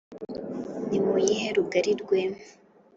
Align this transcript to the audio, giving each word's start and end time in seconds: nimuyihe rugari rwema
nimuyihe 0.89 1.47
rugari 1.57 1.91
rwema 2.01 2.39